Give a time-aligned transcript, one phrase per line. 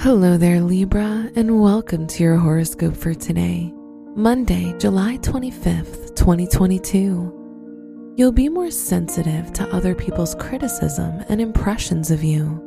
[0.00, 3.72] Hello there, Libra, and welcome to your horoscope for today,
[4.14, 8.12] Monday, July 25th, 2022.
[8.14, 12.62] You'll be more sensitive to other people's criticism and impressions of you.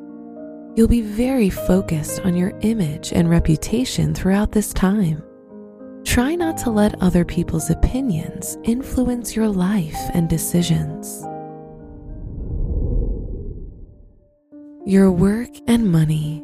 [0.75, 5.23] You'll be very focused on your image and reputation throughout this time.
[6.05, 11.23] Try not to let other people's opinions influence your life and decisions.
[14.85, 16.43] Your work and money.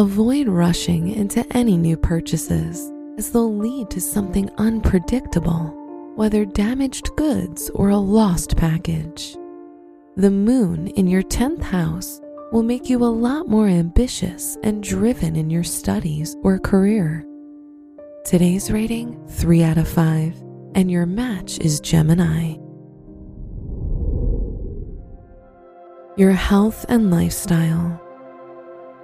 [0.00, 5.74] Avoid rushing into any new purchases as they'll lead to something unpredictable,
[6.16, 9.36] whether damaged goods or a lost package.
[10.16, 12.18] The moon in your 10th house
[12.50, 17.26] will make you a lot more ambitious and driven in your studies or career.
[18.24, 20.34] Today's rating 3 out of 5,
[20.76, 22.54] and your match is Gemini.
[26.16, 28.00] Your health and lifestyle.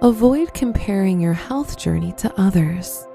[0.03, 3.07] Avoid comparing your health journey to others.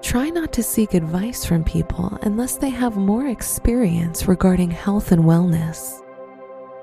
[0.00, 5.24] Try not to seek advice from people unless they have more experience regarding health and
[5.24, 6.02] wellness.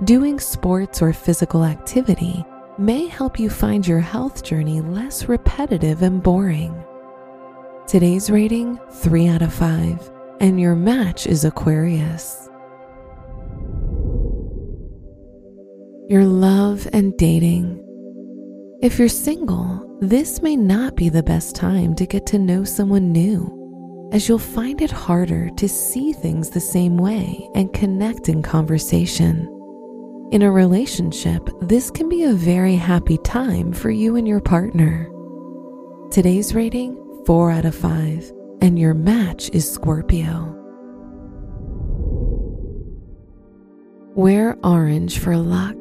[0.03, 2.43] Doing sports or physical activity
[2.77, 6.83] may help you find your health journey less repetitive and boring.
[7.87, 12.49] Today's rating 3 out of 5, and your match is Aquarius.
[16.09, 17.80] Your love and dating.
[18.81, 23.11] If you're single, this may not be the best time to get to know someone
[23.11, 28.41] new, as you'll find it harder to see things the same way and connect in
[28.41, 29.47] conversation.
[30.31, 35.07] In a relationship, this can be a very happy time for you and your partner.
[36.09, 40.57] Today's rating 4 out of 5, and your match is Scorpio.
[44.15, 45.77] Wear orange for luck.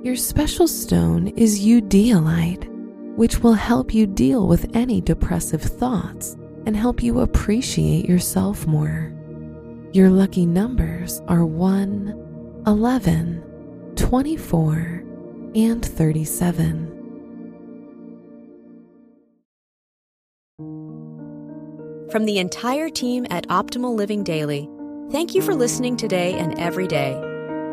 [0.00, 2.68] Your special stone is eudialyte,
[3.16, 6.36] which will help you deal with any depressive thoughts
[6.66, 9.12] and help you appreciate yourself more.
[9.92, 13.42] Your lucky numbers are 1, 11,
[13.96, 15.04] 24,
[15.56, 16.94] and 37.
[22.12, 24.68] From the entire team at Optimal Living Daily,
[25.10, 27.27] thank you for listening today and every day